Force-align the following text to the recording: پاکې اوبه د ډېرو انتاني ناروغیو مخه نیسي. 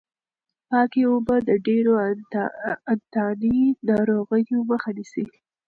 پاکې 0.69 1.01
اوبه 1.11 1.35
د 1.47 1.49
ډېرو 1.67 1.93
انتاني 2.91 3.59
ناروغیو 3.89 4.59
مخه 4.71 4.89
نیسي. 4.97 5.25